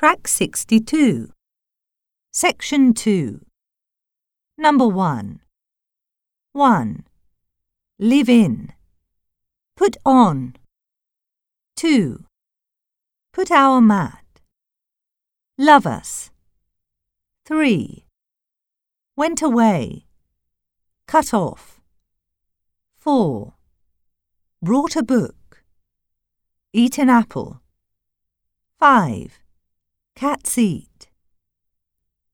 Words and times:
Track 0.00 0.28
62. 0.28 1.30
Section 2.32 2.94
2. 2.94 3.44
Number 4.56 4.88
1. 4.88 5.40
1. 6.52 7.04
Live 7.98 8.28
in. 8.30 8.72
Put 9.76 9.98
on. 10.06 10.56
2. 11.76 12.24
Put 13.34 13.50
our 13.50 13.82
mat. 13.82 14.24
Love 15.58 15.86
us. 15.86 16.30
3. 17.44 18.06
Went 19.16 19.42
away. 19.42 20.06
Cut 21.06 21.34
off. 21.34 21.78
4. 22.96 23.52
Brought 24.62 24.96
a 24.96 25.02
book. 25.02 25.62
Eat 26.72 26.96
an 26.96 27.10
apple. 27.10 27.60
5. 28.78 29.40
Cats 30.20 30.58
eat. 30.58 31.08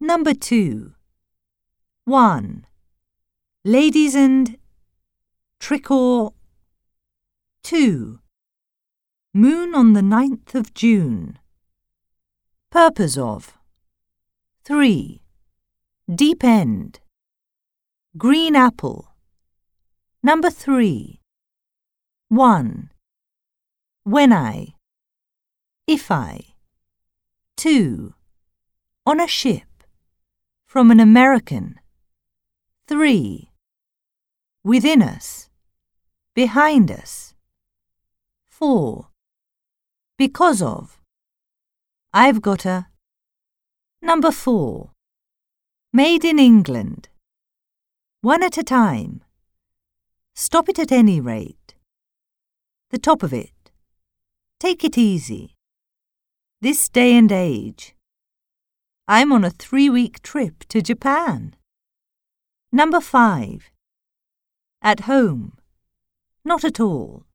Number 0.01 0.35
2. 0.35 0.95
1. 2.05 2.67
Ladies 3.65 4.17
and 4.17 4.59
trick 5.61 5.89
or 5.89 6.33
2. 7.63 8.19
Moon 9.33 9.73
on 9.77 9.93
the 9.93 10.03
ninth 10.03 10.57
of 10.57 10.75
June. 10.75 11.39
Purpose 12.73 13.17
of 13.17 13.57
3. 14.65 15.23
Deep 16.13 16.43
end. 16.43 16.99
Green 18.19 18.57
apple. 18.57 19.13
Number 20.25 20.51
3. 20.51 21.21
1. 22.31 22.91
When 24.03 24.33
I. 24.33 24.75
If 25.87 26.11
I. 26.11 26.56
2. 27.67 28.15
On 29.07 29.19
a 29.19 29.27
ship. 29.27 29.83
From 30.69 30.93
an 30.93 31.01
American. 31.01 31.81
3. 32.87 33.51
Within 34.63 35.03
us. 35.03 35.51
Behind 36.33 36.93
us. 36.93 37.35
4. 38.49 39.09
Because 40.17 40.63
of. 40.63 41.01
I've 42.15 42.41
got 42.41 42.65
a. 42.65 42.87
Number 44.01 44.31
4. 44.31 44.93
Made 45.93 46.25
in 46.25 46.39
England. 46.39 47.09
One 48.21 48.45
at 48.45 48.57
a 48.57 48.63
time. 48.63 49.25
Stop 50.37 50.69
it 50.69 50.79
at 50.79 50.93
any 50.93 51.21
rate. 51.21 51.75
The 52.91 52.99
top 52.99 53.25
of 53.25 53.33
it. 53.33 53.73
Take 54.61 54.85
it 54.85 54.97
easy. 54.97 55.56
This 56.63 56.89
day 56.89 57.15
and 57.15 57.31
age. 57.31 57.95
I'm 59.07 59.31
on 59.31 59.45
a 59.45 59.51
three 59.51 59.91
week 59.91 60.23
trip 60.23 60.65
to 60.71 60.81
Japan. 60.81 61.55
Number 62.73 62.99
5. 62.99 63.71
At 64.81 65.01
home. 65.01 65.59
Not 66.47 66.65
at 66.65 66.81
all. 66.81 67.27